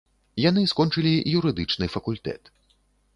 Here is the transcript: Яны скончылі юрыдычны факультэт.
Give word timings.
Яны 0.43 0.61
скончылі 0.71 1.11
юрыдычны 1.39 1.85
факультэт. 1.97 2.53